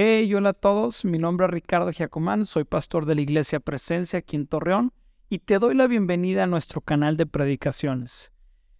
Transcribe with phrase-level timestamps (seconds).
[0.00, 4.20] Hey, hola a todos, mi nombre es Ricardo Giacomán, soy pastor de la Iglesia Presencia
[4.20, 4.92] aquí en Torreón
[5.28, 8.30] y te doy la bienvenida a nuestro canal de predicaciones.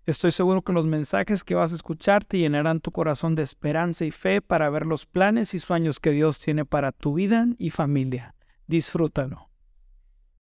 [0.06, 4.04] Estoy seguro que los mensajes que vas a escuchar te llenarán tu corazón de esperanza
[4.04, 7.70] y fe para ver los planes y sueños que Dios tiene para tu vida y
[7.70, 8.36] familia.
[8.68, 9.48] Disfrútalo.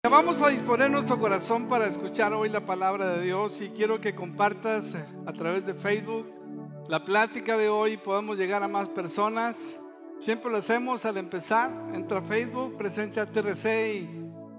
[0.03, 4.13] Vamos a disponer nuestro corazón para escuchar hoy la palabra de Dios y quiero que
[4.13, 4.93] compartas
[5.25, 6.27] a través de Facebook
[6.89, 9.77] la plática de hoy y podamos llegar a más personas.
[10.19, 11.71] Siempre lo hacemos al empezar.
[11.93, 13.65] Entra a Facebook, Presencia TRC
[13.95, 14.09] y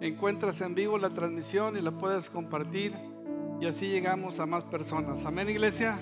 [0.01, 2.95] encuentras en vivo la transmisión y la puedes compartir.
[3.61, 5.25] Y así llegamos a más personas.
[5.25, 5.99] Amén, iglesia.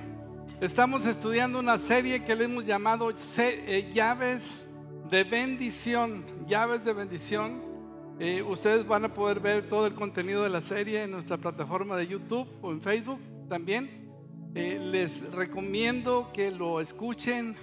[0.60, 4.64] Estamos estudiando una serie que le hemos llamado eh, Llaves
[5.08, 6.24] de Bendición.
[6.46, 7.62] Llaves de Bendición.
[8.18, 11.96] Eh, ustedes van a poder ver todo el contenido de la serie en nuestra plataforma
[11.96, 14.10] de YouTube o en Facebook también.
[14.54, 17.56] Eh, les recomiendo que lo escuchen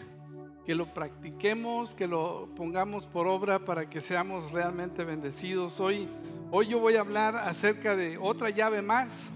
[0.65, 5.79] que lo practiquemos, que lo pongamos por obra para que seamos realmente bendecidos.
[5.79, 6.07] Hoy,
[6.51, 9.29] hoy yo voy a hablar acerca de otra llave más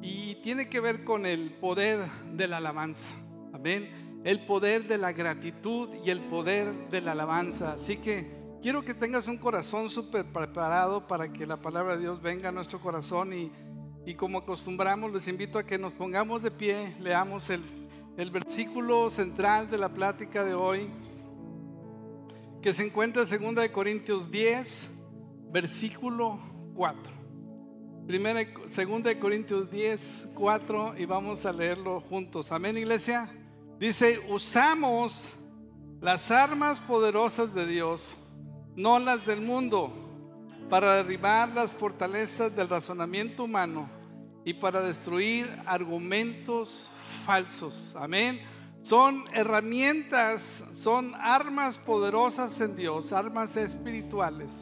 [0.00, 3.10] y tiene que ver con el poder de la alabanza.
[3.52, 4.20] Amén.
[4.24, 7.72] El poder de la gratitud y el poder de la alabanza.
[7.72, 8.30] Así que
[8.62, 12.52] quiero que tengas un corazón súper preparado para que la palabra de Dios venga a
[12.52, 13.52] nuestro corazón y,
[14.06, 17.77] y como acostumbramos, les invito a que nos pongamos de pie, leamos el
[18.18, 20.90] el versículo central de la plática de hoy,
[22.60, 24.90] que se encuentra en 2 Corintios 10,
[25.52, 26.40] versículo
[26.74, 27.00] 4.
[28.08, 32.50] Primera, 2 Corintios 10, 4 y vamos a leerlo juntos.
[32.50, 33.30] Amén, iglesia.
[33.78, 35.32] Dice, usamos
[36.00, 38.16] las armas poderosas de Dios,
[38.74, 39.92] no las del mundo,
[40.68, 43.88] para derribar las fortalezas del razonamiento humano
[44.44, 46.90] y para destruir argumentos
[47.24, 47.94] falsos.
[47.96, 48.40] Amén.
[48.82, 54.52] Son herramientas, son armas poderosas en Dios, armas espirituales,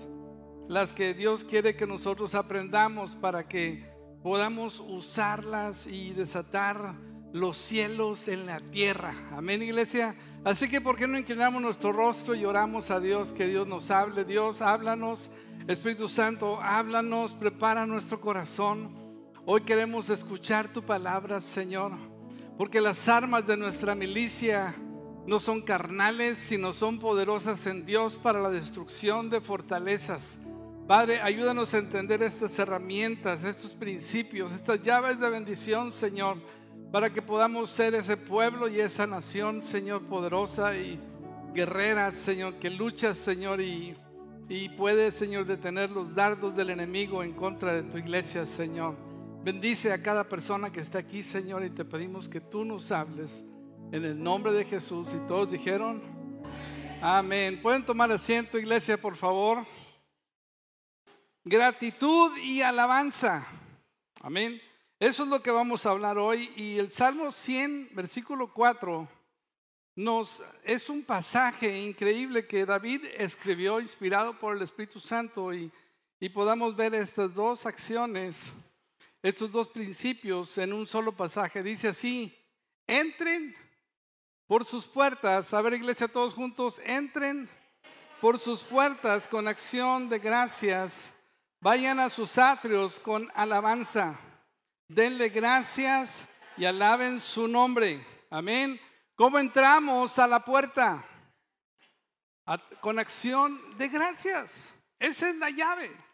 [0.69, 3.89] las que Dios quiere que nosotros aprendamos para que
[4.23, 6.95] podamos usarlas y desatar
[7.33, 9.15] los cielos en la tierra.
[9.31, 10.17] Amén, iglesia.
[10.45, 13.91] Así que, ¿por qué no inclinamos nuestro rostro y oramos a Dios que Dios nos
[13.91, 14.25] hable?
[14.25, 15.31] Dios, háblanos.
[15.69, 18.95] Espíritu Santo, háblanos, prepara nuestro corazón.
[19.45, 22.16] Hoy queremos escuchar tu palabra, Señor.
[22.57, 24.75] Porque las armas de nuestra milicia
[25.27, 30.39] no son carnales, sino son poderosas en Dios para la destrucción de fortalezas.
[30.87, 36.39] Padre, ayúdanos a entender estas herramientas, estos principios, estas llaves de bendición, Señor,
[36.93, 41.01] para que podamos ser ese pueblo y esa nación, Señor, poderosa y
[41.53, 43.97] guerrera, Señor, que lucha, Señor, y,
[44.49, 49.06] y puede, Señor, detener los dardos del enemigo en contra de tu iglesia, Señor.
[49.47, 53.45] Bendice a cada persona que está aquí, Señor, y te pedimos que tú nos hables
[53.93, 55.13] en el nombre de Jesús.
[55.15, 56.03] Y todos dijeron,
[57.01, 57.63] amén.
[57.63, 59.65] Pueden tomar asiento, iglesia, por favor.
[61.45, 63.47] Gratitud y alabanza.
[64.21, 64.61] Amén.
[64.99, 66.51] Eso es lo que vamos a hablar hoy.
[66.57, 69.09] Y el Salmo 100, versículo 4,
[69.95, 75.71] nos, es un pasaje increíble que David escribió inspirado por el Espíritu Santo y,
[76.19, 78.53] y podamos ver estas dos acciones
[79.29, 81.61] estos dos principios en un solo pasaje.
[81.61, 82.33] Dice así,
[82.87, 83.57] entren
[84.47, 87.49] por sus puertas, a ver iglesia todos juntos, entren
[88.21, 91.03] por sus puertas con acción de gracias,
[91.61, 94.17] vayan a sus atrios con alabanza,
[94.87, 96.25] denle gracias
[96.57, 98.07] y alaben su nombre.
[98.31, 98.81] Amén.
[99.17, 101.05] ¿Cómo entramos a la puerta?
[102.81, 104.71] con acción de gracias.
[105.01, 106.06] Esa es la llave.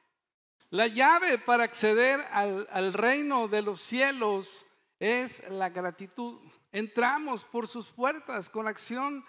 [0.73, 4.65] La llave para acceder al, reino de los cielos
[4.99, 6.41] es la gratitud.
[6.71, 9.23] Entramos por sus puertas con acción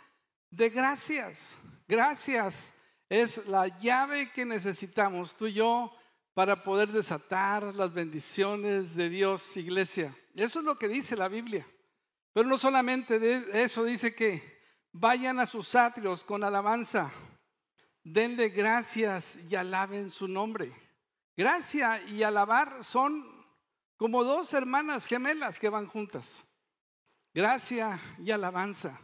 [0.51, 1.57] de gracias.
[1.85, 2.73] Gracias
[3.09, 5.93] es la llave que necesitamos tú y yo
[6.33, 10.17] para poder desatar las bendiciones de Dios, iglesia.
[10.35, 11.67] Eso es lo que dice la Biblia.
[12.31, 14.61] Pero no solamente de eso, dice que
[14.93, 17.11] vayan a sus atrios con alabanza,
[18.01, 20.82] denle gracias y alaben su nombre.
[21.35, 23.25] Gracia y alabar son
[23.97, 26.45] como dos hermanas gemelas que van juntas.
[27.33, 28.99] Gracia y alabanza.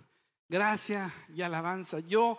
[0.48, 2.00] Gracia y alabanza.
[2.00, 2.38] Yo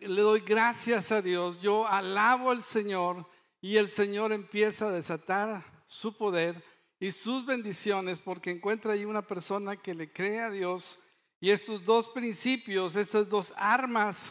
[0.00, 1.60] le doy gracias a Dios.
[1.60, 3.28] Yo alabo al Señor
[3.60, 6.64] y el Señor empieza a desatar su poder
[6.98, 10.98] y sus bendiciones porque encuentra ahí una persona que le cree a Dios.
[11.40, 14.30] Y estos dos principios, estas dos armas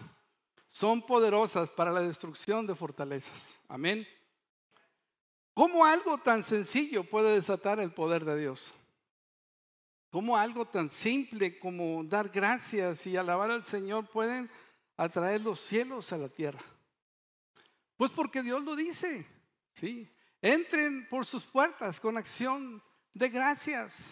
[0.67, 3.59] son poderosas para la destrucción de fortalezas.
[3.67, 4.07] Amén.
[5.53, 8.73] ¿Cómo algo tan sencillo puede desatar el poder de Dios?
[10.09, 14.49] ¿Cómo algo tan simple como dar gracias y alabar al Señor pueden
[14.97, 16.61] a traer los cielos a la tierra?
[17.97, 19.25] Pues porque Dios lo dice,
[19.73, 20.09] ¿sí?
[20.41, 22.83] Entren por sus puertas con acción
[23.13, 24.11] de gracias,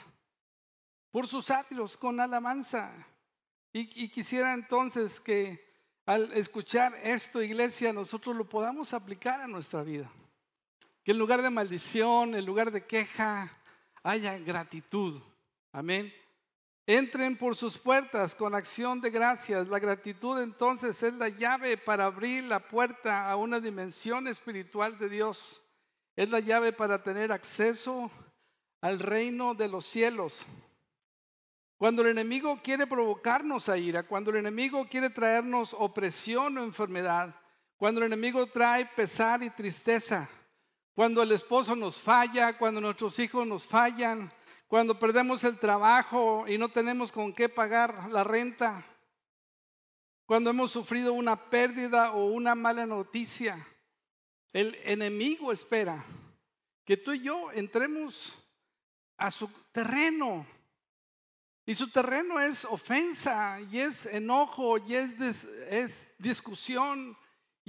[1.12, 2.94] por sus atrios con alabanza.
[3.72, 5.70] Y quisiera entonces que
[6.06, 10.12] al escuchar esto, iglesia, nosotros lo podamos aplicar a nuestra vida.
[11.04, 13.52] Que en lugar de maldición, en lugar de queja,
[14.04, 15.22] haya gratitud.
[15.72, 16.14] Amén.
[16.86, 19.68] Entren por sus puertas con acción de gracias.
[19.68, 25.08] La gratitud entonces es la llave para abrir la puerta a una dimensión espiritual de
[25.08, 25.62] Dios.
[26.16, 28.10] Es la llave para tener acceso
[28.82, 30.48] al reino de los cielos.
[31.78, 37.36] Cuando el enemigo quiere provocarnos a ira, cuando el enemigo quiere traernos opresión o enfermedad,
[37.78, 40.30] cuando el enemigo trae pesar y tristeza,
[41.00, 44.30] cuando el esposo nos falla, cuando nuestros hijos nos fallan,
[44.68, 48.86] cuando perdemos el trabajo y no tenemos con qué pagar la renta,
[50.26, 53.66] cuando hemos sufrido una pérdida o una mala noticia,
[54.52, 56.04] el enemigo espera
[56.84, 58.38] que tú y yo entremos
[59.16, 60.46] a su terreno.
[61.66, 67.18] Y su terreno es ofensa, y es enojo, y es, es discusión,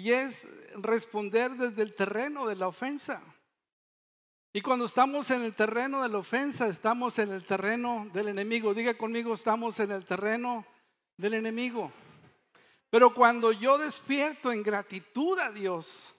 [0.01, 3.23] y es responder desde el terreno de la ofensa.
[4.51, 8.73] Y cuando estamos en el terreno de la ofensa, estamos en el terreno del enemigo.
[8.73, 10.65] Diga conmigo, estamos en el terreno
[11.19, 11.93] del enemigo.
[12.89, 16.15] Pero cuando yo despierto en gratitud a Dios,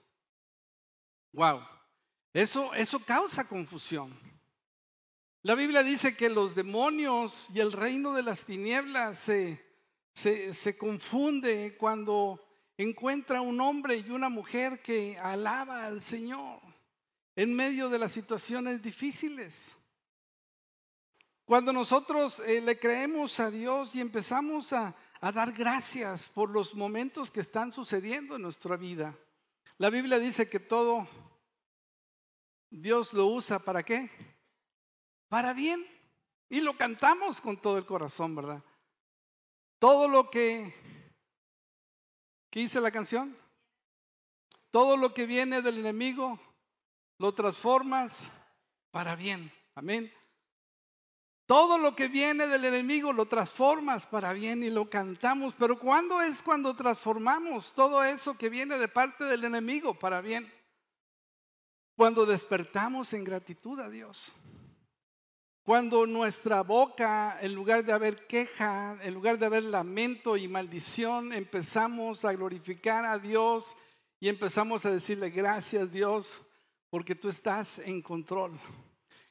[1.32, 1.60] wow,
[2.32, 4.16] eso, eso causa confusión.
[5.42, 9.60] La Biblia dice que los demonios y el reino de las tinieblas se,
[10.14, 12.40] se, confunde cuando
[12.76, 16.60] encuentra un hombre y una mujer que alaba al Señor
[17.36, 19.74] en medio de las situaciones difíciles.
[21.44, 26.74] Cuando nosotros eh, le creemos a Dios y empezamos a, a dar gracias por los
[26.74, 29.16] momentos que están sucediendo en nuestra vida.
[29.78, 31.06] La Biblia dice que todo
[32.70, 34.10] Dios lo usa para qué?
[35.32, 35.82] para bien.
[36.50, 38.62] Y lo cantamos con todo el corazón, ¿verdad?
[39.78, 40.74] Todo lo que,
[42.52, 43.36] ¿qué dice la canción?
[44.70, 46.38] Todo lo que viene del enemigo
[47.18, 48.22] lo transformas
[48.92, 49.50] para bien.
[49.74, 50.12] Amén.
[51.46, 55.54] Todo lo que viene del enemigo lo transformas para bien y lo cantamos.
[55.58, 60.52] Pero ¿cuándo es cuando transformamos todo eso que viene de parte del enemigo para bien?
[61.96, 64.32] Cuando despertamos en gratitud a Dios.
[65.64, 71.32] Cuando nuestra boca, en lugar de haber queja, en lugar de haber lamento y maldición,
[71.32, 73.76] empezamos a glorificar a Dios
[74.18, 76.42] y empezamos a decirle gracias Dios
[76.90, 78.58] porque tú estás en control.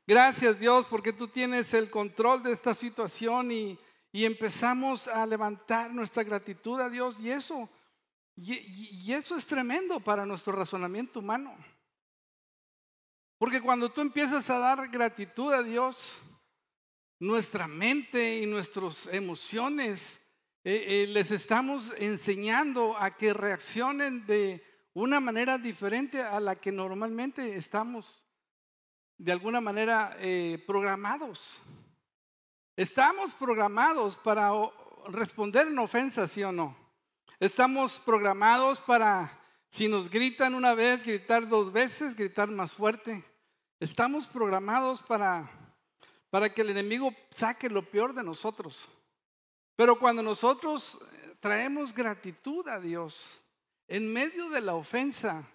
[0.08, 3.78] Gracias Dios porque tú tienes el control de esta situación y,
[4.14, 7.70] empezamos a levantar nuestra gratitud a Dios y eso,
[8.38, 11.56] y eso es tremendo para nuestro razonamiento humano.
[13.42, 16.20] Porque cuando tú empiezas a dar gratitud a Dios,
[17.18, 20.20] nuestra mente y nuestras emociones
[20.64, 26.72] eh, eh, les estamos enseñando a que reaccionen de una manera diferente a la que
[26.72, 28.24] normalmente estamos
[29.18, 31.60] de alguna manera eh, programados.
[32.76, 34.52] Estamos programados para
[35.08, 36.78] responder en ofensa, sí o no.
[37.40, 39.36] Estamos programados para,
[39.68, 43.31] si nos gritan una vez, gritar dos veces, gritar más fuerte.
[43.82, 45.50] Estamos programados para,
[46.30, 48.88] para que el enemigo saque lo peor de nosotros.
[49.76, 53.42] Pero cuando nosotros eh, traemos gratitud a Dios
[53.88, 55.48] en medio de la ofensa,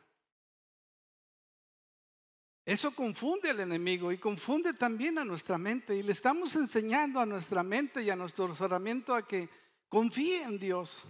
[2.64, 5.94] eso confunde al enemigo y confunde también a nuestra mente.
[5.94, 9.48] Y le estamos enseñando a nuestra mente y a nuestro razonamiento a que
[9.88, 11.04] confíe en Dios,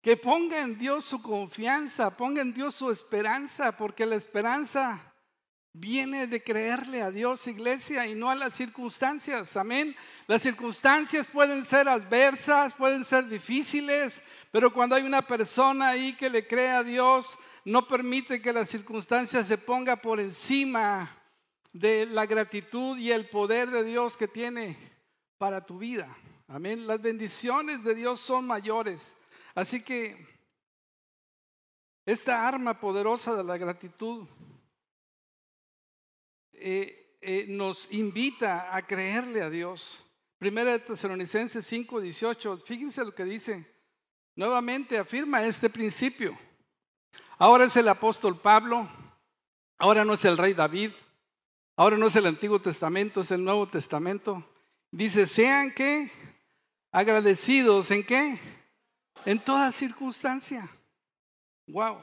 [0.00, 5.12] que ponga en Dios su confianza, ponga en Dios su esperanza, porque la esperanza
[5.78, 9.56] viene de creerle a Dios, iglesia, y no a las circunstancias.
[9.56, 9.94] Amén.
[10.26, 16.30] Las circunstancias pueden ser adversas, pueden ser difíciles, pero cuando hay una persona ahí que
[16.30, 21.14] le cree a Dios, no permite que las circunstancias se ponga por encima
[21.72, 24.78] de la gratitud y el poder de Dios que tiene
[25.36, 26.08] para tu vida.
[26.48, 26.86] Amén.
[26.86, 29.14] Las bendiciones de Dios son mayores.
[29.54, 30.26] Así que
[32.06, 34.26] esta arma poderosa de la gratitud
[36.58, 40.02] eh, eh, nos invita a creerle a Dios.
[40.38, 42.58] Primera de Tesalonicenses 5, 18.
[42.58, 43.66] Fíjense lo que dice.
[44.34, 46.36] Nuevamente afirma este principio.
[47.38, 48.88] Ahora es el apóstol Pablo.
[49.78, 50.90] Ahora no es el rey David.
[51.76, 54.42] Ahora no es el Antiguo Testamento, es el Nuevo Testamento.
[54.90, 56.10] Dice, sean que
[56.90, 58.38] agradecidos en qué?
[59.26, 60.68] En toda circunstancia.
[61.66, 62.02] Wow.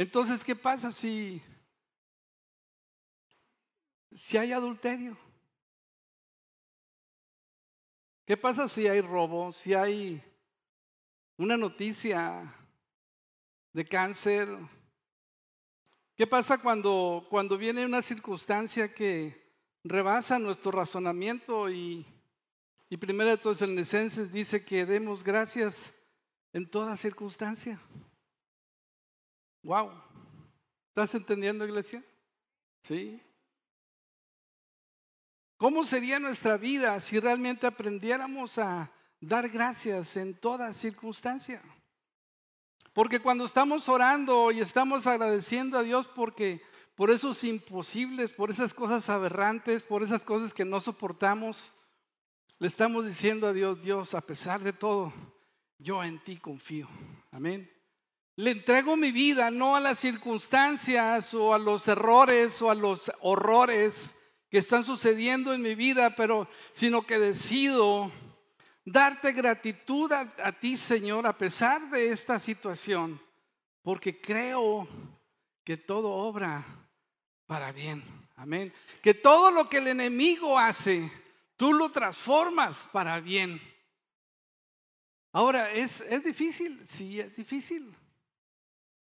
[0.00, 1.42] Entonces, ¿qué pasa si
[4.14, 5.14] si hay adulterio?
[8.24, 9.52] ¿Qué pasa si hay robo?
[9.52, 10.24] Si hay
[11.36, 12.50] una noticia
[13.74, 14.48] de cáncer.
[16.16, 19.52] ¿Qué pasa cuando, cuando viene una circunstancia que
[19.84, 22.06] rebasa nuestro razonamiento y,
[22.88, 25.92] y primero de Necenses dice que demos gracias
[26.54, 27.78] en toda circunstancia?
[29.62, 29.92] Wow.
[30.88, 32.02] ¿Estás entendiendo, iglesia?
[32.82, 33.22] Sí.
[35.56, 38.90] ¿Cómo sería nuestra vida si realmente aprendiéramos a
[39.20, 41.62] dar gracias en toda circunstancia?
[42.92, 46.62] Porque cuando estamos orando y estamos agradeciendo a Dios porque
[46.96, 51.72] por esos imposibles, por esas cosas aberrantes, por esas cosas que no soportamos,
[52.58, 55.12] le estamos diciendo a Dios, Dios, a pesar de todo,
[55.78, 56.88] yo en ti confío.
[57.30, 57.70] Amén.
[58.40, 63.12] Le entrego mi vida no a las circunstancias o a los errores o a los
[63.20, 64.14] horrores
[64.48, 68.10] que están sucediendo en mi vida, pero sino que decido
[68.82, 73.20] darte gratitud a, ti, Señor, a pesar de esta situación,
[73.82, 74.88] porque creo
[75.62, 76.64] que todo obra
[77.44, 78.02] para bien.
[78.36, 78.72] Amén.
[79.02, 81.12] Que todo lo que el enemigo hace,
[81.56, 83.60] tú lo transformas para bien.
[85.30, 86.80] Ahora, ¿es, es difícil?
[86.86, 87.94] Sí, es difícil.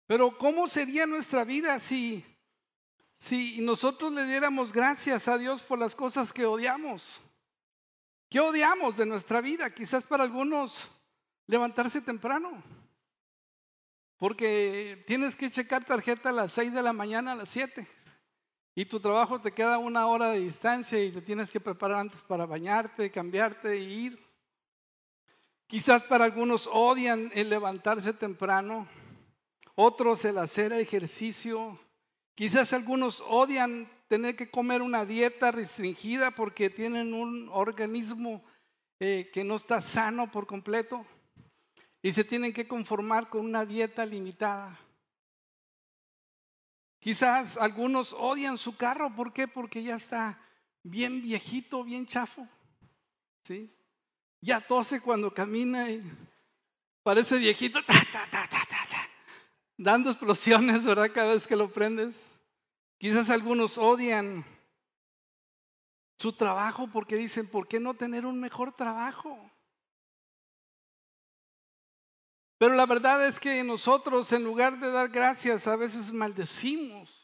[0.08, 2.24] Pero ¿cómo sería nuestra vida si,
[3.18, 7.20] si nosotros le diéramos gracias a Dios por las cosas que odiamos?
[8.30, 9.68] ¿Qué odiamos de nuestra vida?
[9.68, 10.88] Quizás para algunos
[11.46, 12.62] levantarse temprano.
[14.16, 17.86] Porque tienes que checar tarjeta a las 6 de la mañana a las 7.
[18.74, 22.22] Y tu trabajo te queda una hora de distancia y te tienes que preparar antes
[22.22, 24.26] para bañarte, cambiarte e ir.
[25.66, 28.88] Quizás para algunos odian el levantarse temprano,
[29.80, 31.78] otros el hacer ejercicio.
[32.34, 38.42] Quizás algunos odian tener que comer una dieta restringida porque tienen un organismo
[38.98, 41.06] eh, que no está sano por completo
[42.02, 44.76] y se tienen que conformar con una dieta limitada.
[46.98, 49.46] Quizás algunos odian su carro, ¿por qué?
[49.46, 50.42] Porque ya está
[50.82, 52.48] bien viejito, bien chafo.
[53.44, 53.72] ¿Sí?
[54.40, 56.02] Ya tose cuando camina y
[57.04, 57.78] parece viejito,
[59.78, 61.10] dando explosiones, ¿verdad?
[61.14, 62.16] Cada vez que lo prendes.
[62.98, 64.44] Quizás algunos odian
[66.18, 69.50] su trabajo porque dicen, ¿por qué no tener un mejor trabajo?
[72.58, 77.17] Pero la verdad es que nosotros en lugar de dar gracias a veces maldecimos.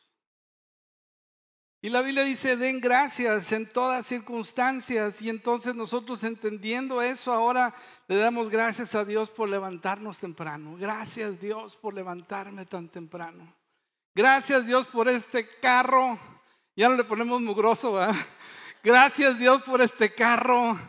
[1.84, 5.20] Y la Biblia dice, den gracias en todas circunstancias.
[5.20, 7.74] Y entonces nosotros entendiendo eso, ahora
[8.08, 10.76] le damos gracias a Dios por levantarnos temprano.
[10.78, 13.46] Gracias Dios por levantarme tan temprano.
[14.14, 16.18] Gracias Dios por este carro.
[16.74, 18.00] Ya no le ponemos mugroso.
[18.82, 20.80] Gracias Dios por este carro.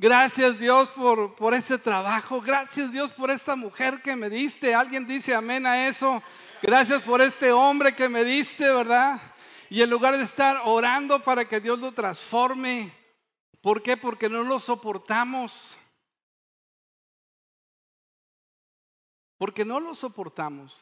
[0.00, 2.40] Gracias Dios por, por este trabajo.
[2.40, 4.74] Gracias Dios por esta mujer que me diste.
[4.74, 6.20] Alguien dice amén a eso.
[6.60, 9.29] Gracias por este hombre que me diste, ¿verdad?
[9.70, 12.92] Y en lugar de estar orando para que Dios lo transforme,
[13.62, 13.96] ¿por qué?
[13.96, 15.78] Porque no lo soportamos.
[19.38, 20.76] Porque no lo soportamos.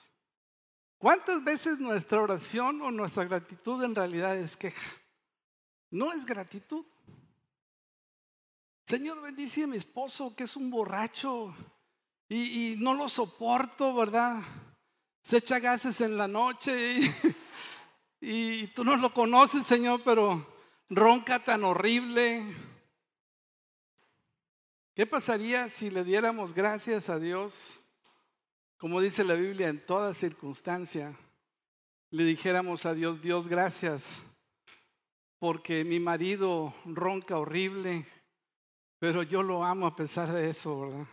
[0.97, 4.90] ¿Cuántas veces nuestra oración o nuestra gratitud en realidad es queja?
[5.90, 6.87] No es gratitud.
[8.87, 11.54] Señor, bendice a mi esposo que es un borracho
[12.26, 14.42] y, no lo soporto, ¿verdad?
[15.23, 17.00] Se echa gases en la noche
[18.20, 20.46] y tú no lo conoces, Señor, pero
[20.88, 22.42] ronca tan horrible.
[24.94, 27.80] ¿Qué pasaría si le diéramos gracias a Dios
[28.78, 31.12] como dice la Biblia, en toda circunstancia,
[32.10, 34.08] le dijéramos a Dios, Dios, gracias,
[35.40, 38.06] porque mi marido ronca horrible,
[39.00, 41.06] pero yo lo amo a pesar de eso, ¿verdad?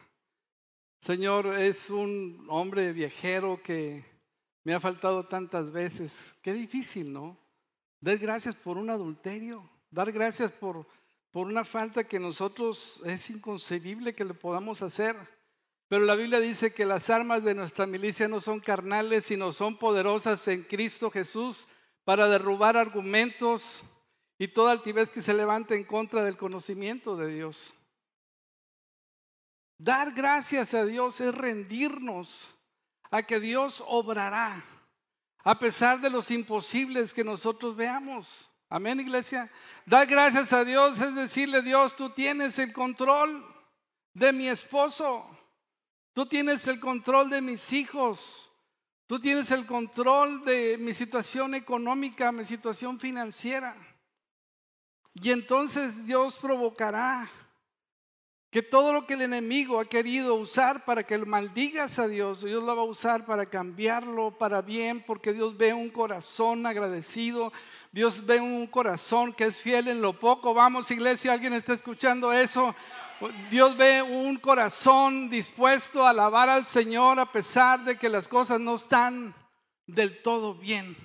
[1.00, 4.06] Señor, es un hombre viajero que
[4.66, 6.34] me ha faltado tantas veces.
[6.42, 7.38] Qué difícil, ¿no?
[8.02, 10.86] Dar gracias por un adulterio, dar gracias por,
[11.32, 15.16] por una falta que nosotros es inconcebible que le podamos hacer.
[15.88, 19.78] Pero la Biblia dice que las armas de nuestra milicia no son carnales, sino son
[19.78, 21.68] poderosas en Cristo Jesús
[22.04, 23.84] para derrubar argumentos
[24.40, 27.72] y toda altivez que se levante en contra del conocimiento de Dios.
[29.78, 32.50] Dar gracias a Dios es rendirnos
[33.12, 34.64] a que Dios obrará,
[35.44, 38.50] a pesar de los imposibles que nosotros veamos.
[38.70, 39.52] Amén, iglesia.
[39.86, 43.52] Dar gracias a Dios es decirle, Dios, tú tienes el control.
[44.14, 45.28] de mi esposo.
[46.14, 48.50] Tú tienes el control de mis hijos.
[49.08, 53.76] Tú tienes el control de mi situación económica, mi situación financiera.
[55.14, 57.30] Y entonces Dios provocará
[58.56, 62.64] que todo lo que el enemigo ha querido usar para que maldigas a Dios, Dios
[62.64, 67.52] lo va a usar para cambiarlo para bien, porque Dios ve un corazón agradecido,
[67.92, 70.54] Dios ve un corazón que es fiel en lo poco.
[70.54, 72.74] Vamos, iglesia, alguien está escuchando eso.
[73.52, 78.62] Dios ve un corazón dispuesto a alabar al Señor a pesar de que las cosas
[78.62, 79.36] no están
[79.86, 80.96] del todo bien,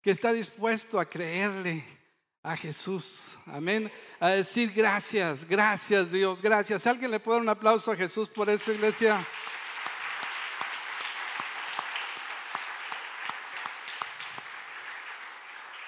[0.00, 1.99] que está dispuesto a creerle
[2.42, 3.36] a Jesús.
[3.46, 3.90] Amén.
[4.18, 6.86] A decir gracias, gracias Dios, gracias.
[6.86, 9.24] ¿Alguien le puede dar un aplauso a Jesús por eso, iglesia?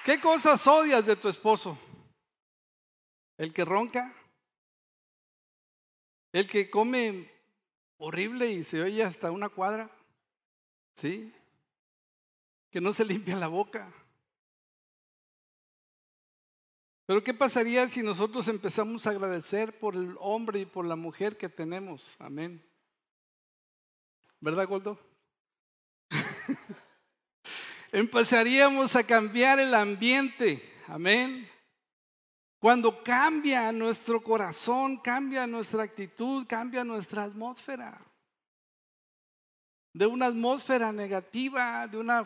[0.03, 1.77] ¿Qué cosas odias de tu esposo?
[3.37, 4.13] ¿El que ronca?
[6.33, 7.31] ¿El que come
[7.97, 9.89] horrible y se oye hasta una cuadra?
[10.95, 11.33] ¿Sí?
[12.69, 13.91] ¿Que no se limpia la boca?
[17.05, 21.37] Pero ¿qué pasaría si nosotros empezamos a agradecer por el hombre y por la mujer
[21.37, 22.15] que tenemos?
[22.19, 22.63] Amén.
[24.39, 24.99] ¿Verdad, Goldo?
[27.91, 30.63] Empezaríamos a cambiar el ambiente.
[30.87, 31.49] Amén.
[32.59, 37.99] Cuando cambia nuestro corazón, cambia nuestra actitud, cambia nuestra atmósfera.
[39.93, 42.25] De una atmósfera negativa, de una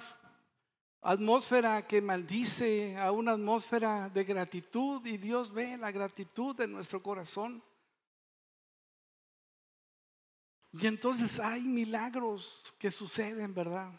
[1.08, 7.02] atmósfera que maldice a una atmósfera de gratitud y Dios ve la gratitud de nuestro
[7.02, 7.64] corazón.
[10.74, 13.90] Y entonces hay milagros que suceden, ¿verdad?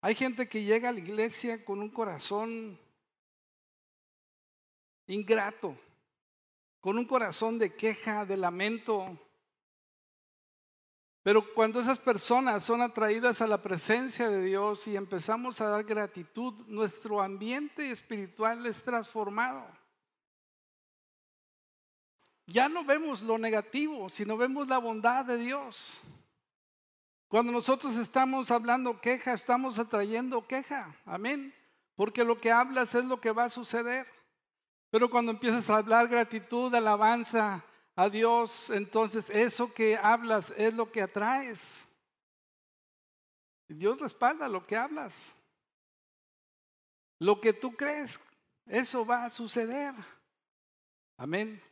[0.00, 2.80] Hay gente que llega a la iglesia con un corazón
[5.06, 5.76] ingrato,
[6.80, 9.18] con un corazón de queja, de lamento,
[11.22, 15.84] pero cuando esas personas son atraídas a la presencia de Dios y empezamos a dar
[15.84, 19.64] gratitud, nuestro ambiente espiritual es transformado.
[22.46, 25.96] Ya no vemos lo negativo, sino vemos la bondad de Dios.
[27.28, 30.94] Cuando nosotros estamos hablando queja, estamos atrayendo queja.
[31.06, 31.54] Amén.
[31.94, 34.06] Porque lo que hablas es lo que va a suceder.
[34.90, 40.90] Pero cuando empiezas a hablar gratitud, alabanza, a Dios, entonces eso que hablas es lo
[40.90, 41.84] que atraes.
[43.68, 45.34] Dios respalda lo que hablas.
[47.18, 48.18] Lo que tú crees,
[48.66, 49.94] eso va a suceder.
[51.16, 51.62] Amén.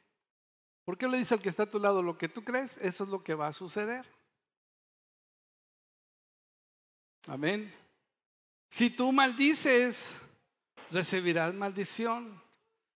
[0.84, 2.76] ¿Por qué le dice al que está a tu lado lo que tú crees?
[2.78, 4.06] Eso es lo que va a suceder.
[7.26, 7.72] Amén.
[8.68, 10.10] Si tú maldices,
[10.90, 12.40] recibirás maldición.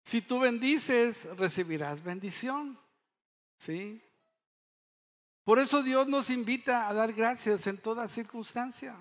[0.04, 2.78] Si tú bendices, recibirás bendición.
[3.64, 3.98] ¿Sí?
[5.42, 8.94] Por eso Dios nos invita a dar gracias en toda circunstancia.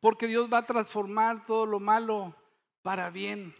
[0.00, 2.34] Porque Dios va a transformar todo lo malo
[2.82, 3.54] para bien.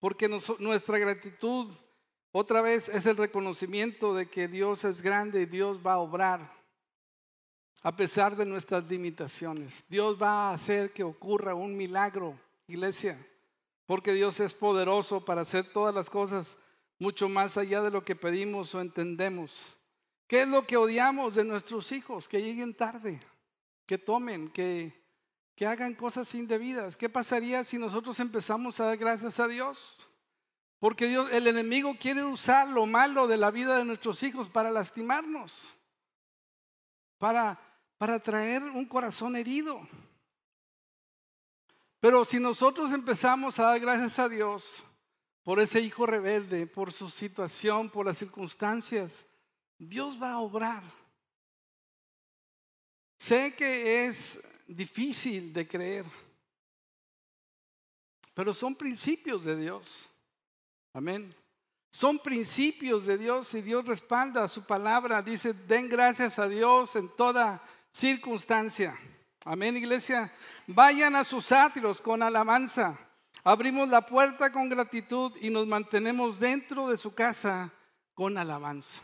[0.00, 1.72] Porque nuestra gratitud,
[2.32, 6.52] otra vez, es el reconocimiento de que Dios es grande y Dios va a obrar.
[7.82, 9.84] A pesar de nuestras limitaciones.
[9.88, 13.24] Dios va a hacer que ocurra un milagro, iglesia.
[13.86, 16.56] Porque Dios es poderoso para hacer todas las cosas
[17.04, 19.76] mucho más allá de lo que pedimos o entendemos.
[20.26, 22.26] ¿Qué es lo que odiamos de nuestros hijos?
[22.26, 23.20] Que lleguen tarde,
[23.84, 24.98] que tomen, que,
[25.54, 26.96] que hagan cosas indebidas.
[26.96, 29.98] ¿Qué pasaría si nosotros empezamos a dar gracias a Dios?
[30.78, 35.62] Porque el enemigo quiere usar lo malo de la vida de nuestros hijos para lastimarnos,
[37.18, 37.60] para,
[37.98, 39.86] para traer un corazón herido.
[42.00, 44.82] Pero si nosotros empezamos a dar gracias a Dios,
[45.44, 49.26] por ese hijo rebelde, por su situación, por las circunstancias,
[49.78, 50.82] Dios va a obrar.
[53.18, 56.06] Sé que es difícil de creer,
[58.32, 60.08] pero son principios de Dios.
[60.94, 61.34] Amén.
[61.90, 65.22] Son principios de Dios y Dios respalda su palabra.
[65.22, 68.98] Dice, den gracias a Dios en toda circunstancia.
[69.44, 70.32] Amén, iglesia.
[70.66, 72.98] Vayan a sus átrios con alabanza.
[73.46, 77.70] Abrimos la puerta con gratitud y nos mantenemos dentro de su casa
[78.14, 79.02] con alabanza.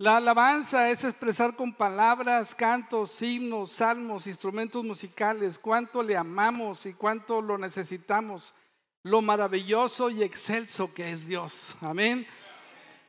[0.00, 6.94] La alabanza es expresar con palabras, cantos, himnos, salmos, instrumentos musicales, cuánto le amamos y
[6.94, 8.54] cuánto lo necesitamos,
[9.02, 11.74] lo maravilloso y excelso que es Dios.
[11.80, 12.24] Amén.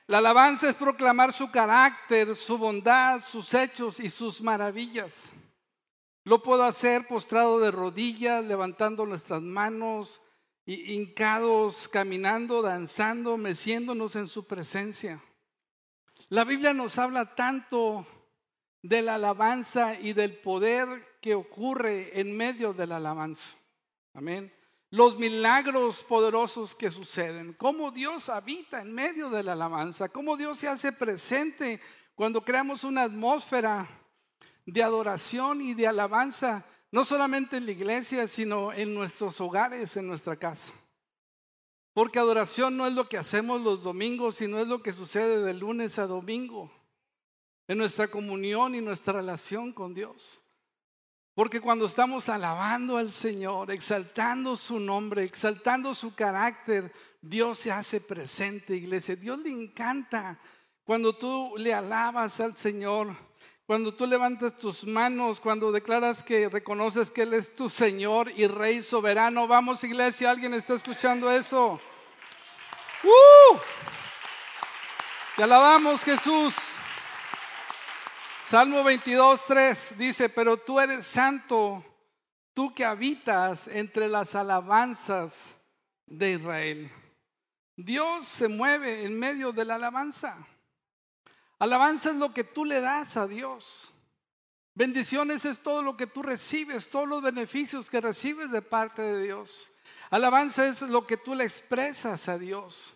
[0.07, 5.31] La alabanza es proclamar su carácter, su bondad, sus hechos y sus maravillas.
[6.23, 10.21] Lo puedo hacer postrado de rodillas, levantando nuestras manos
[10.65, 15.21] hincados, caminando, danzando, meciéndonos en su presencia.
[16.29, 18.05] La Biblia nos habla tanto
[18.81, 23.49] de la alabanza y del poder que ocurre en medio de la alabanza.
[24.13, 24.53] Amén.
[24.91, 30.59] Los milagros poderosos que suceden, cómo Dios habita en medio de la alabanza, cómo Dios
[30.59, 31.79] se hace presente
[32.15, 33.87] cuando creamos una atmósfera
[34.71, 40.07] de adoración y de alabanza, no solamente en la iglesia, sino en nuestros hogares, en
[40.07, 40.71] nuestra casa.
[41.93, 45.53] Porque adoración no es lo que hacemos los domingos, sino es lo que sucede de
[45.53, 46.71] lunes a domingo
[47.67, 50.41] en nuestra comunión y nuestra relación con Dios.
[51.35, 58.01] Porque cuando estamos alabando al Señor, exaltando su nombre, exaltando su carácter, Dios se hace
[58.01, 59.15] presente, iglesia.
[59.15, 60.39] Dios le encanta
[60.83, 63.15] cuando tú le alabas al Señor,
[63.69, 68.47] cuando tú levantas tus manos, cuando declaras que reconoces que Él es tu Señor y
[68.47, 69.47] Rey soberano.
[69.47, 71.79] Vamos, iglesia, ¿alguien está escuchando eso?
[73.03, 73.57] ¡Uh!
[75.37, 76.55] Te alabamos, Jesús.
[78.43, 81.85] Salmo 22, 3 dice, pero tú eres santo,
[82.55, 85.53] tú que habitas entre las alabanzas
[86.07, 86.91] de Israel.
[87.75, 90.43] Dios se mueve en medio de la alabanza.
[91.59, 93.89] Alabanza es lo que tú le das a Dios.
[94.73, 99.21] Bendiciones es todo lo que tú recibes, todos los beneficios que recibes de parte de
[99.21, 99.69] Dios.
[100.09, 102.95] Alabanza es lo que tú le expresas a Dios.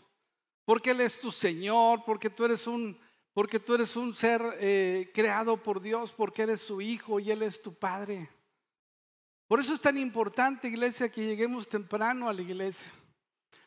[0.63, 2.97] Porque Él es tu Señor, porque tú eres un
[3.33, 7.41] porque tú eres un ser eh, creado por Dios, porque eres su hijo y Él
[7.41, 8.29] es tu Padre.
[9.47, 12.91] Por eso es tan importante, iglesia, que lleguemos temprano a la iglesia.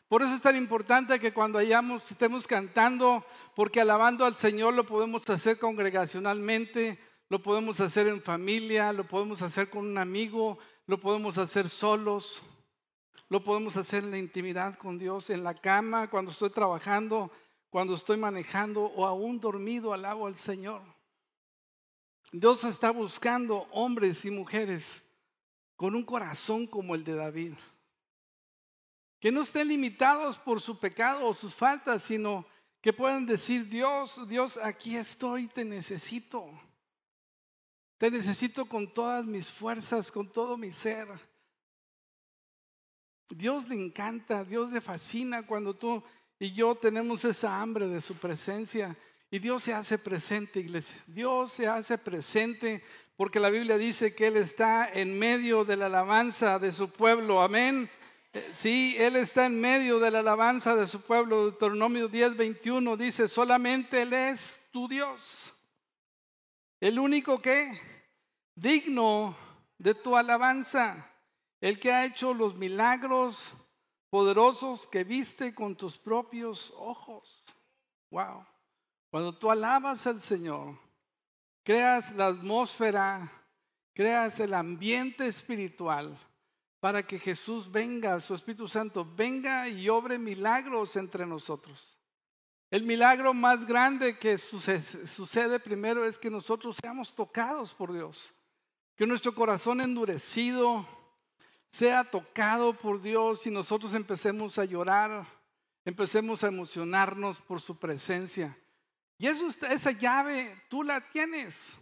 [0.08, 3.24] Por eso es tan importante que cuando hayamos, estemos cantando,
[3.56, 9.42] porque alabando al Señor lo podemos hacer congregacionalmente, lo podemos hacer en familia, lo podemos
[9.42, 12.40] hacer con un amigo, lo podemos hacer solos,
[13.28, 17.32] lo podemos hacer en la intimidad con Dios, en la cama, cuando estoy trabajando,
[17.68, 20.82] cuando estoy manejando o aún dormido alabo al Señor.
[22.30, 25.02] Dios está buscando hombres y mujeres
[25.74, 27.54] con un corazón como el de David.
[29.26, 32.46] Que no estén limitados por su pecado o sus faltas, sino
[32.80, 36.48] que puedan decir, Dios, Dios, aquí estoy, te necesito.
[37.98, 41.08] Te necesito con todas mis fuerzas, con todo mi ser.
[43.28, 46.04] Dios le encanta, Dios le fascina cuando tú
[46.38, 48.96] y yo tenemos esa hambre de su presencia.
[49.28, 51.02] Y Dios se hace presente, iglesia.
[51.08, 52.80] Dios se hace presente
[53.16, 57.42] porque la Biblia dice que Él está en medio de la alabanza de su pueblo.
[57.42, 57.90] Amén.
[58.52, 61.44] Sí, Él está en medio de la alabanza de su pueblo.
[61.44, 65.52] Deuteronomio 10, 21 dice, solamente Él es tu Dios.
[66.80, 67.80] El único que,
[68.54, 69.36] digno
[69.78, 71.10] de tu alabanza,
[71.60, 73.42] el que ha hecho los milagros
[74.10, 77.44] poderosos que viste con tus propios ojos.
[78.10, 78.46] Wow.
[79.10, 80.78] Cuando tú alabas al Señor,
[81.62, 83.32] creas la atmósfera,
[83.94, 86.16] creas el ambiente espiritual
[86.86, 91.98] para que Jesús venga, su Espíritu Santo, venga y obre milagros entre nosotros.
[92.70, 98.32] El milagro más grande que sucede, primero es que nosotros seamos tocados por Dios,
[98.94, 100.86] que nuestro corazón endurecido,
[101.70, 105.26] sea tocado por Dios y nosotros empecemos a llorar,
[105.84, 108.56] empecemos a emocionarnos por su presencia.
[109.18, 111.74] Y esa llave tú la tienes.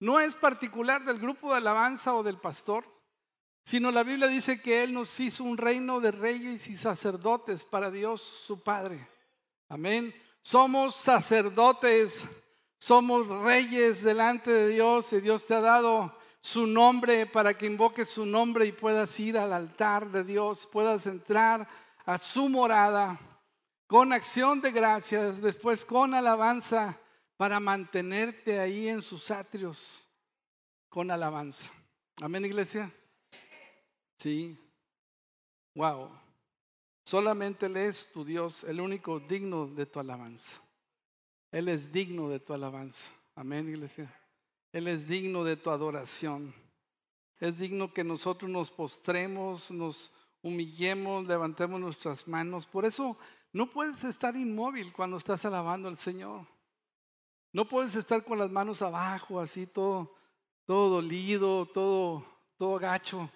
[0.00, 2.91] No es particular del grupo de alabanza o del pastor,
[3.64, 7.90] sino la Biblia dice que Él nos hizo un reino de reyes y sacerdotes para
[7.90, 9.06] Dios su Padre.
[9.68, 10.14] Amén.
[10.42, 12.24] Somos sacerdotes,
[12.78, 18.08] somos reyes delante de Dios y Dios te ha dado su nombre para que invoques
[18.08, 21.68] su nombre y puedas ir al altar de Dios, puedas entrar
[22.04, 23.18] a su morada
[23.86, 26.98] con acción de gracias, después con alabanza
[27.36, 30.02] para mantenerte ahí en sus atrios
[30.88, 31.70] con alabanza.
[32.20, 32.92] Amén, iglesia.
[34.22, 34.56] Sí.
[35.74, 36.08] Wow.
[37.02, 40.54] Solamente Él es tu Dios, el único digno de tu alabanza.
[41.50, 43.04] Él es digno de tu alabanza.
[43.34, 44.14] Amén, iglesia.
[44.70, 46.54] Él es digno de tu adoración.
[47.40, 52.64] Es digno que nosotros nos postremos, nos humillemos, levantemos nuestras manos.
[52.64, 53.18] Por eso
[53.52, 56.46] no puedes estar inmóvil cuando estás alabando al Señor.
[57.52, 60.14] No puedes estar con las manos abajo, así todo,
[60.64, 62.24] todo dolido, todo,
[62.56, 63.28] todo gacho.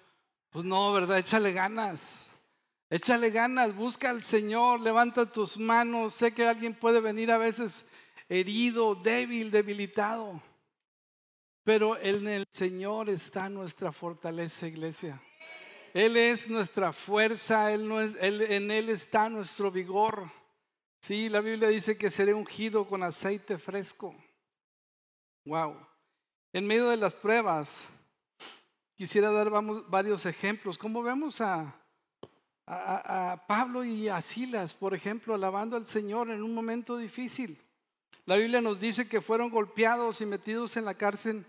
[0.57, 1.19] Pues no, ¿verdad?
[1.19, 2.17] Échale ganas.
[2.89, 6.15] Échale ganas, busca al Señor, levanta tus manos.
[6.15, 7.85] Sé que alguien puede venir a veces
[8.27, 10.41] herido, débil, debilitado.
[11.63, 15.21] Pero en el Señor está nuestra fortaleza, iglesia.
[15.93, 20.31] Él es nuestra fuerza, él no es, en Él está nuestro vigor.
[21.01, 24.15] Sí, la Biblia dice que seré ungido con aceite fresco.
[25.45, 25.77] Wow.
[26.51, 27.87] En medio de las pruebas,
[28.97, 29.49] quisiera dar
[29.87, 30.77] varios ejemplos.
[30.77, 31.73] Como vemos a
[33.47, 37.61] Pablo y a Silas, por ejemplo, alabando al Señor en un momento difícil.
[38.25, 41.45] La Biblia nos dice que fueron golpeados y metidos en la cárcel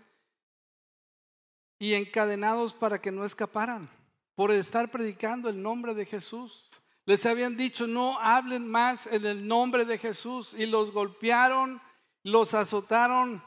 [1.77, 3.89] y encadenados para que no escaparan
[4.35, 6.69] por estar predicando el nombre de Jesús.
[7.05, 11.81] Les habían dicho, no hablen más en el nombre de Jesús y los golpearon,
[12.23, 13.43] los azotaron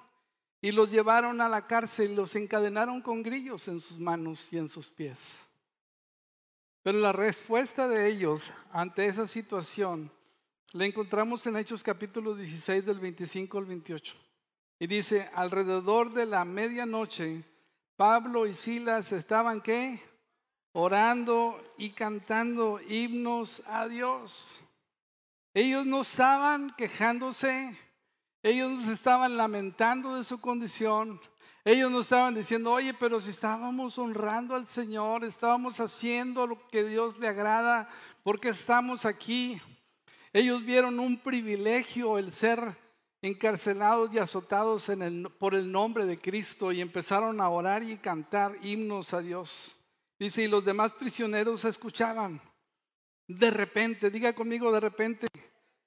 [0.63, 4.59] y los llevaron a la cárcel y los encadenaron con grillos en sus manos y
[4.59, 5.19] en sus pies.
[6.83, 10.11] Pero la respuesta de ellos ante esa situación
[10.73, 14.15] la encontramos en Hechos capítulo 16 del 25 al 28.
[14.79, 17.45] Y dice, alrededor de la medianoche,
[17.97, 20.01] Pablo y Silas estaban qué?
[20.73, 24.55] Orando y cantando himnos a Dios.
[25.55, 27.77] Ellos no estaban quejándose,
[28.43, 31.21] ellos no se estaban lamentando de su condición,
[31.65, 36.83] ellos no estaban diciendo, oye, pero si estábamos honrando al Señor, estábamos haciendo lo que
[36.83, 37.89] Dios le agrada,
[38.25, 39.61] porque estamos aquí.
[40.33, 42.77] Ellos vieron un privilegio el ser
[43.21, 44.91] encarcelados y azotados
[45.39, 49.77] por el nombre de Cristo y empezaron a orar y cantar himnos a Dios.
[50.19, 52.41] Dice, y los demás prisioneros escuchaban.
[53.29, 55.29] De repente, diga conmigo, de repente,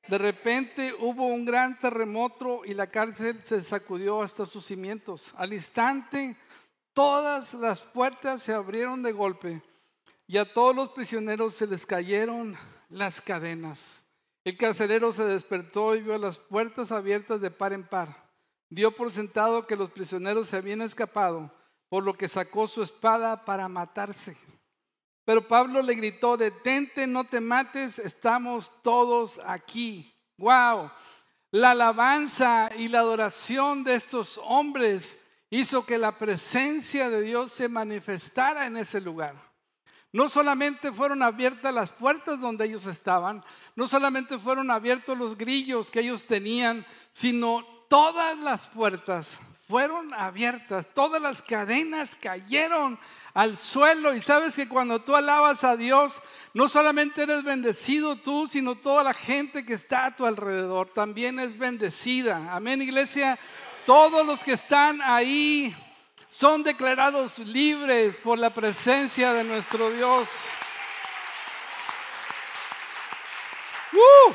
[0.08, 5.34] de repente hubo un gran terremoto y la cárcel se sacudió hasta sus cimientos.
[5.36, 6.38] Al instante,
[6.94, 9.62] todas las puertas se abrieron de golpe
[10.28, 12.56] y a todos los prisioneros se les cayeron
[12.90, 14.02] las cadenas.
[14.44, 18.26] El carcelero se despertó y vio las puertas abiertas de par en par.
[18.70, 21.52] Dio por sentado que los prisioneros se habían escapado,
[21.90, 24.38] por lo que sacó su espada para matarse.
[25.26, 30.16] Pero Pablo le gritó, detente, no te mates, estamos todos aquí.
[30.38, 30.92] Wow.
[31.50, 37.68] La alabanza y la adoración de estos hombres hizo que la presencia de Dios se
[37.68, 39.36] manifestara en ese lugar.
[40.12, 43.44] No solamente fueron abiertas las puertas donde ellos estaban,
[43.76, 49.28] no solamente fueron abiertos los grillos que ellos tenían, sino todas las puertas
[49.68, 53.00] fueron abiertas, todas las cadenas cayeron
[53.36, 56.22] al suelo y sabes que cuando tú alabas a Dios,
[56.54, 61.38] no solamente eres bendecido tú, sino toda la gente que está a tu alrededor también
[61.42, 62.56] es bendecida.
[62.56, 63.38] Amén, iglesia.
[63.86, 65.76] Todos los que están ahí
[66.30, 70.30] son declarados libres por la presencia de nuestro Dios.
[73.92, 74.34] ¡Uh!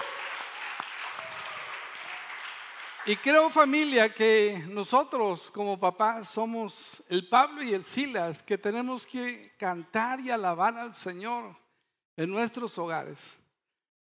[3.10, 9.04] Y creo familia que nosotros como papás somos el Pablo y el Silas que tenemos
[9.04, 11.56] que cantar y alabar al Señor
[12.16, 13.18] en nuestros hogares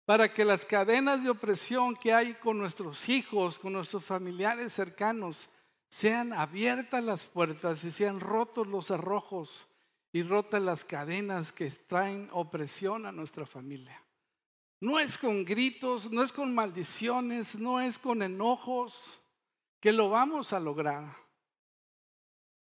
[0.05, 5.49] para que las cadenas de opresión que hay con nuestros hijos, con nuestros familiares cercanos,
[5.87, 9.67] sean abiertas las puertas y sean rotos los cerrojos
[10.13, 14.01] y rotas las cadenas que traen opresión a nuestra familia.
[14.85, 18.93] No es con gritos, no es con maldiciones, no es con enojos
[19.79, 21.17] que lo vamos a lograr.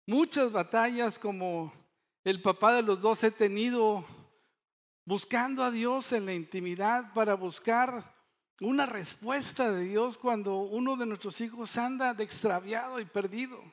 [0.05, 1.71] Muchas batallas como
[2.25, 4.03] el papá de los dos he tenido
[5.05, 8.13] buscando a Dios en la intimidad para buscar
[8.59, 13.63] una respuesta de Dios cuando uno de nuestros hijos anda de extraviado y perdido.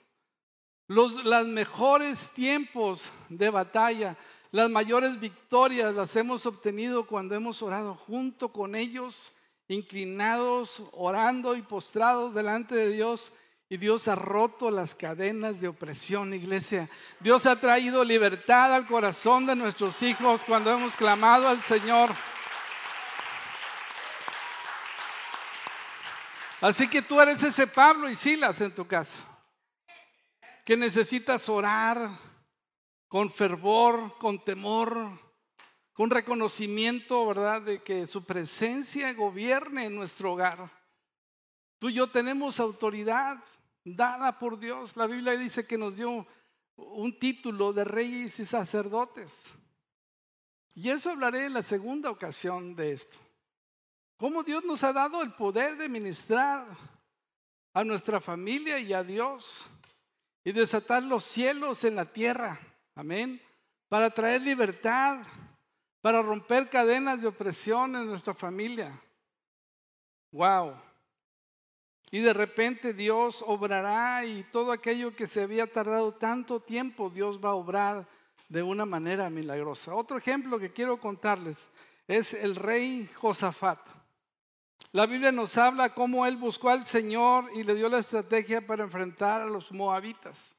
[0.87, 4.16] Los las mejores tiempos de batalla,
[4.50, 9.32] las mayores victorias las hemos obtenido cuando hemos orado junto con ellos,
[9.68, 13.32] inclinados, orando y postrados delante de Dios.
[13.68, 16.88] Y Dios ha roto las cadenas de opresión, iglesia.
[17.20, 22.08] Dios ha traído libertad al corazón de nuestros hijos cuando hemos clamado al Señor.
[26.62, 29.18] Así que tú eres ese Pablo y Silas en tu casa,
[30.64, 32.28] que necesitas orar
[33.09, 35.18] con fervor, con temor,
[35.92, 40.71] con reconocimiento, ¿verdad?, de que su presencia gobierne en nuestro hogar.
[41.79, 43.42] Tú y yo tenemos autoridad
[43.85, 44.97] dada por Dios.
[44.97, 46.27] La Biblia dice que nos dio
[46.77, 49.35] un título de reyes y sacerdotes.
[50.75, 53.18] Y eso hablaré en la segunda ocasión de esto.
[54.16, 56.66] Cómo Dios nos ha dado el poder de ministrar
[57.73, 59.66] a nuestra familia y a Dios
[60.44, 62.61] y desatar los cielos en la tierra.
[62.98, 63.40] Amén.
[63.88, 65.24] Para traer libertad,
[66.00, 69.00] para romper cadenas de opresión en nuestra familia.
[70.32, 70.74] Wow.
[72.11, 77.38] Y de repente Dios obrará y todo aquello que se había tardado tanto tiempo, Dios
[77.38, 78.04] va a obrar
[78.48, 79.94] de una manera milagrosa.
[79.94, 81.70] Otro ejemplo que quiero contarles
[82.08, 83.78] es el rey Josafat.
[84.90, 88.82] La Biblia nos habla cómo él buscó al Señor y le dio la estrategia para
[88.82, 90.58] enfrentar a los moabitas.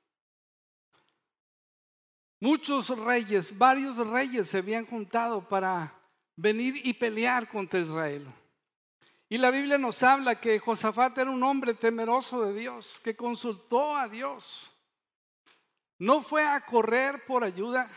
[2.41, 5.93] Muchos reyes, varios reyes se habían juntado para
[6.37, 8.25] venir y pelear contra Israel.
[9.27, 13.95] Y la Biblia nos habla que Josafat era un hombre temeroso de Dios, que consultó
[13.95, 14.71] a Dios.
[15.97, 17.91] No fue a correr por ayuda,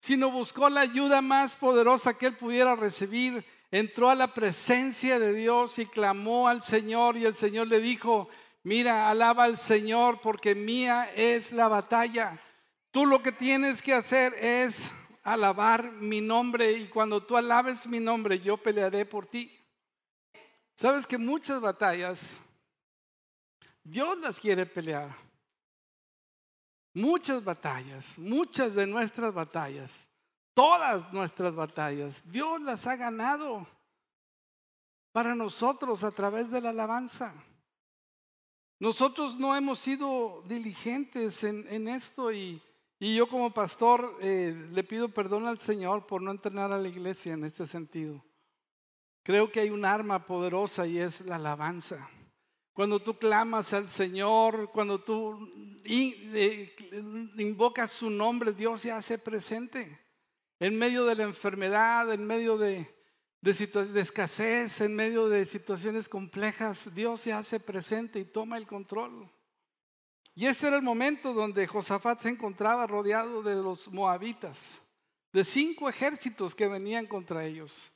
[0.00, 3.44] sino buscó la ayuda más poderosa que él pudiera recibir.
[3.70, 8.30] Entró a la presencia de Dios y clamó al Señor y el Señor le dijo,
[8.62, 12.40] mira, alaba al Señor porque mía es la batalla
[12.90, 14.90] Tú lo que tienes que hacer es
[15.22, 19.50] alabar mi nombre y cuando tú alabes mi nombre yo pelearé por ti.
[20.74, 22.22] Sabes que muchas batallas
[23.82, 25.14] Dios las quiere pelear.
[26.92, 29.92] Muchas batallas, muchas de nuestras batallas,
[30.54, 33.66] todas nuestras batallas, Dios las ha ganado
[35.12, 37.32] para nosotros a través de la alabanza.
[38.80, 42.60] Nosotros no hemos sido diligentes en, esto y
[43.02, 46.88] y yo como pastor eh, le pido perdón al Señor por no entrenar a la
[46.88, 48.22] iglesia en este sentido.
[49.22, 52.10] Creo que hay un arma poderosa y es la alabanza.
[52.74, 55.50] Cuando tú clamas al Señor, cuando tú
[55.84, 56.76] eh,
[57.38, 59.98] invocas su nombre, Dios se hace presente.
[60.58, 62.86] En medio de la enfermedad, en medio de,
[63.42, 69.30] escasez, en medio de situaciones complejas, Dios se hace presente y toma el control.
[70.40, 74.80] Y ese era el momento donde Josafat se encontraba rodeado de los moabitas,
[75.34, 77.92] de cinco ejércitos que venían contra ellos.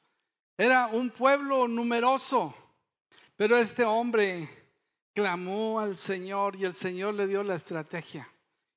[0.59, 2.55] Era un pueblo numeroso,
[3.35, 4.51] pero este hombre
[5.15, 8.29] clamó al Señor y el Señor le dio la estrategia.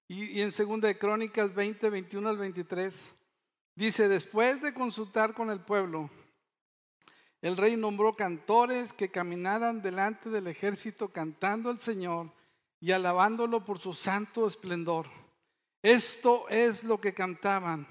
[0.08, 3.14] Y, en segunda de Crónicas 20, 21 al 23,
[3.76, 6.10] dice, después de consultar con el pueblo,
[7.42, 12.37] el rey nombró cantores que caminaran delante del ejército cantando al Señor
[12.80, 15.08] y alabándolo por su santo esplendor.
[15.82, 17.88] Esto es lo que cantaban.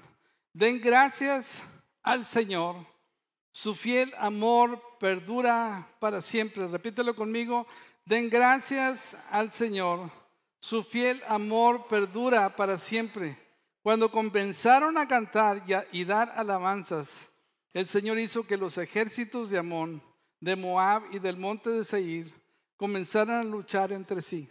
[0.53, 1.63] Den gracias
[2.03, 2.75] al Señor.
[3.51, 6.67] Su fiel amor perdura para siempre.
[6.67, 7.65] Repítelo conmigo.
[8.05, 10.09] Den gracias al Señor.
[10.59, 13.37] Su fiel amor perdura para siempre.
[13.81, 17.29] Cuando comenzaron a cantar y, dar alabanzas,
[17.73, 20.03] el Señor hizo que los ejércitos de Amón,
[20.39, 22.33] de Moab y del monte de Seir
[22.75, 24.49] comenzaran a luchar entre sí.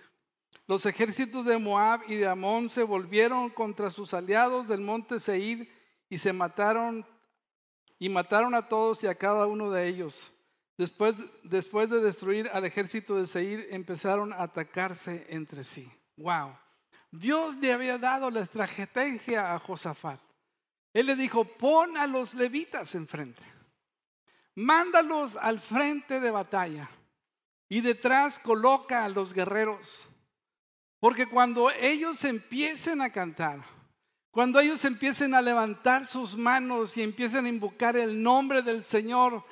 [0.68, 5.72] Los ejércitos de Moab y de Amón se volvieron contra sus aliados del monte Seir
[6.08, 7.06] y se mataron
[7.98, 10.32] y mataron a todos y a cada uno de ellos.
[10.76, 15.90] Después, después de destruir al ejército de Seir, empezaron a atacarse entre sí.
[16.16, 16.56] Wow.
[17.10, 20.20] Dios le había dado la estrategia a Josafat.
[20.92, 23.42] Él le dijo, pon a los levitas enfrente.
[24.54, 26.90] Mándalos al frente de batalla.
[27.68, 30.06] Y detrás coloca a los guerreros.
[31.06, 33.60] Porque cuando ellos empiecen a cantar,
[34.32, 39.44] cuando ellos empiecen a levantar sus manos y empiecen a invocar el nombre del Señor,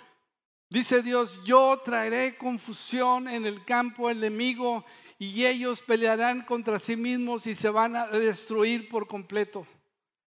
[0.68, 4.84] dice Dios, yo traeré confusión en el campo enemigo
[5.16, 9.64] y ellos pelearán contra sí mismos y se van a destruir por completo.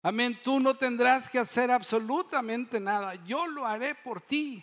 [0.03, 4.61] Amén, tú no tendrás que hacer absolutamente nada, yo lo haré por ti.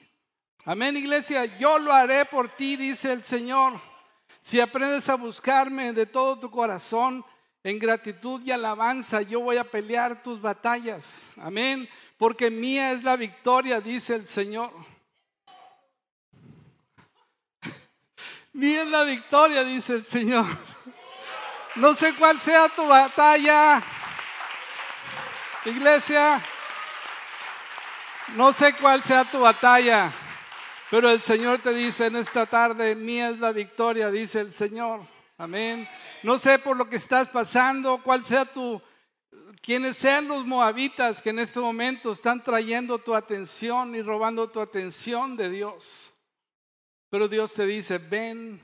[0.66, 3.80] Amén, iglesia, yo lo haré por ti, dice el Señor.
[4.42, 7.24] Si aprendes a buscarme de todo tu corazón,
[7.64, 11.18] en gratitud y alabanza, yo voy a pelear tus batallas.
[11.40, 11.88] Amén.
[12.18, 14.72] Porque mía es la victoria, dice el Señor.
[18.52, 20.44] mía es la victoria, dice el Señor.
[21.76, 23.80] No sé cuál sea tu batalla,
[25.64, 26.42] iglesia.
[28.34, 30.12] No sé cuál sea tu batalla.
[30.92, 35.00] Pero el Señor te dice en esta tarde, mía es la victoria, dice el Señor.
[35.38, 35.88] Amén.
[36.22, 38.78] No sé por lo que estás pasando, cuál sea tu,
[39.62, 44.60] quienes sean los moabitas que en este momento están trayendo tu atención y robando tu
[44.60, 46.12] atención de Dios.
[47.08, 48.60] Pero Dios te dice, ven,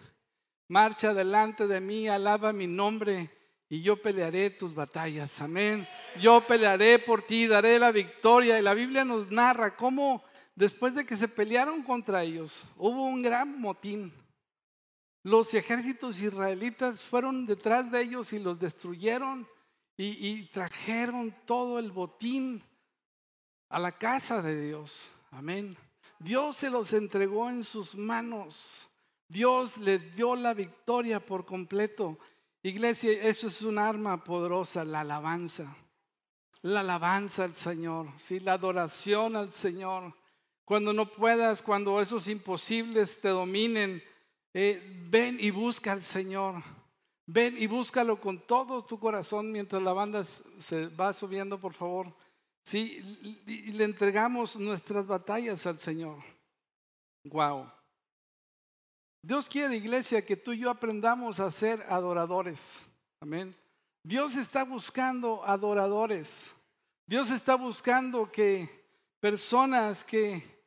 [0.69, 3.31] marcha delante de mí, alaba mi nombre
[3.71, 5.41] y yo pelearé tus batallas.
[5.41, 5.89] Amén.
[6.21, 8.59] Yo pelearé por ti, daré la victoria.
[8.59, 10.28] Y la Biblia nos narra cómo
[10.59, 14.13] después de que se pelearon contra ellos, hubo un gran motín.
[15.23, 19.47] Los ejércitos israelitas fueron detrás de ellos y los destruyeron
[19.97, 22.63] y, trajeron todo el botín
[23.69, 25.09] a la casa de Dios.
[25.31, 25.77] Amén.
[26.19, 28.89] Dios se los entregó en sus manos.
[29.29, 32.19] Dios les dio la victoria por completo.
[32.63, 35.77] Iglesia, eso es un arma poderosa, la alabanza.
[36.63, 38.41] la alabanza al Señor, ¿sí?
[38.41, 40.15] la adoración al Señor.
[40.69, 44.05] Cuando no puedas, cuando esos imposibles te dominen,
[44.53, 46.63] eh, ven y busca al Señor.
[47.25, 52.15] Ven y búscalo con todo tu corazón mientras la banda se va subiendo, por favor.
[52.65, 56.19] Sí, y le entregamos nuestras batallas al Señor.
[57.25, 57.73] Wow.
[59.23, 62.61] Dios quiere, iglesia, que tú y yo aprendamos a ser adoradores.
[63.21, 63.57] Amén.
[64.03, 66.53] Dios está buscando adoradores.
[67.07, 68.69] Dios está buscando que
[69.19, 70.58] personas que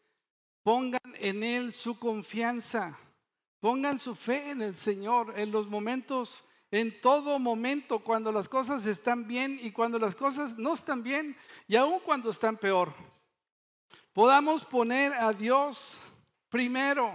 [0.63, 2.97] pongan en Él su confianza,
[3.59, 8.85] pongan su fe en el Señor en los momentos, en todo momento, cuando las cosas
[8.85, 11.35] están bien y cuando las cosas no están bien
[11.67, 12.93] y aún cuando están peor.
[14.13, 15.99] Podamos poner a Dios
[16.49, 17.11] primero,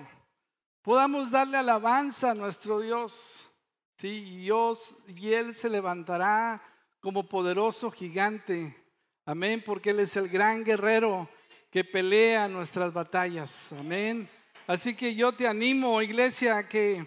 [0.83, 3.51] podamos darle alabanza a nuestro Dios.
[3.99, 6.63] Sí, Dios y Él se levantará
[7.01, 8.87] como poderoso gigante
[9.29, 11.29] Amén, porque Él es el gran guerrero
[11.77, 13.71] que pelea nuestras batallas.
[13.79, 14.27] Amén.
[14.67, 17.07] Así que yo te animo, iglesia, a que,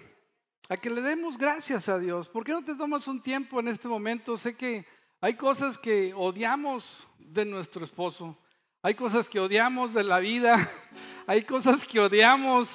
[0.69, 2.29] a que le demos gracias a Dios.
[2.29, 4.37] ¿Por qué no te tomas un tiempo en este momento?
[4.37, 4.85] Sé que
[5.21, 8.37] hay cosas que odiamos de nuestro esposo.
[8.83, 10.55] Hay cosas que odiamos de la vida.
[11.25, 12.69] Hay cosas que odiamos.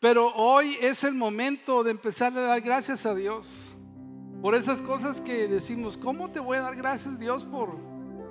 [0.00, 3.76] Pero hoy es el momento de empezar a dar gracias a Dios.
[4.42, 7.78] Por esas cosas que decimos, ¿cómo te voy a dar gracias Dios por,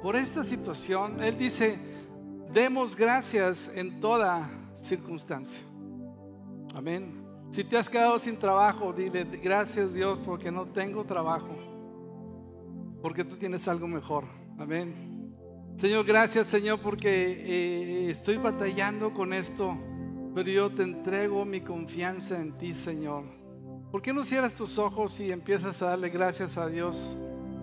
[0.02, 1.80] por esta situación, Él dice,
[2.56, 5.60] demos gracias en toda circunstancia.
[6.74, 7.22] Amén.
[7.50, 11.54] Si te has quedado sin trabajo, dile, gracias Dios porque no tengo trabajo,
[13.02, 14.24] porque tú tienes algo mejor.
[14.58, 15.34] Amén.
[15.76, 19.78] Señor, gracias Señor porque eh, estoy batallando con esto,
[20.34, 23.26] pero yo te entrego mi confianza en ti, Señor.
[23.92, 27.18] ¿Por qué no cierras tus ojos y empiezas a darle gracias a Dios?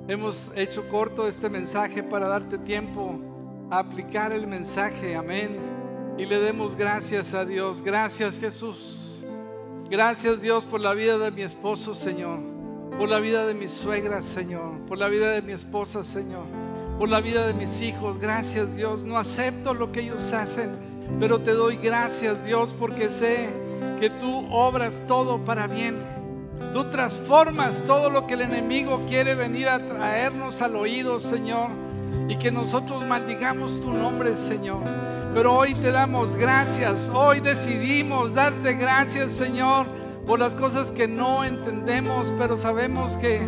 [0.07, 3.32] Hemos hecho corto este mensaje para darte tiempo
[3.73, 5.17] aplicar el mensaje.
[5.17, 5.59] Amén.
[6.19, 7.81] Y le demos gracias a Dios.
[7.83, 9.19] Gracias Jesús.
[9.89, 12.39] Gracias Dios por la vida de mi esposo, Señor.
[12.99, 14.79] Por la vida de mi suegra, Señor.
[14.87, 16.45] Por la vida de mi esposa, Señor.
[16.99, 18.19] Por la vida de mis hijos.
[18.19, 19.03] Gracias Dios.
[19.05, 20.73] No acepto lo que ellos hacen,
[21.19, 23.49] pero te doy gracias Dios porque sé
[23.99, 25.97] que tú obras todo para bien.
[26.75, 31.71] Tú transformas todo lo que el enemigo quiere venir a traernos al oído, Señor.
[32.29, 34.83] Y que nosotros maldigamos tu nombre, Señor.
[35.35, 37.11] Pero hoy te damos gracias.
[37.13, 39.87] Hoy decidimos darte gracias, Señor,
[40.27, 43.41] por las cosas que no entendemos, pero sabemos que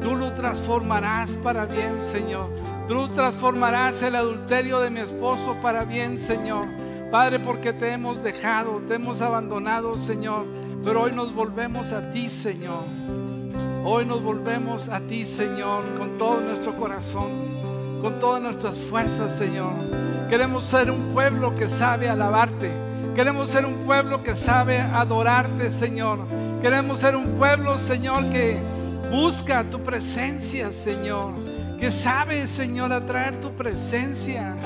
[0.00, 2.48] tú lo transformarás para bien, Señor.
[2.88, 6.66] Tú transformarás el adulterio de mi esposo para bien, Señor.
[7.10, 12.28] Padre, porque te hemos dejado, te hemos abandonado, Señor pero hoy nos volvemos a ti,
[12.28, 12.82] Señor.
[13.84, 17.61] Hoy nos volvemos a ti, Señor, con todo nuestro corazón,
[18.02, 19.72] con todas nuestras fuerzas, Señor.
[20.28, 22.70] Queremos ser un pueblo que sabe alabarte.
[23.14, 26.18] Queremos ser un pueblo que sabe adorarte, Señor.
[26.60, 28.58] Queremos ser un pueblo, Señor, que
[29.10, 31.34] busca tu presencia, Señor.
[31.78, 34.56] Que sabe, Señor, atraer tu presencia.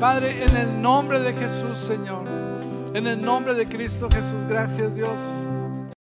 [0.00, 2.24] Padre, en el nombre de Jesús, Señor.
[2.92, 5.49] En el nombre de Cristo Jesús, gracias Dios.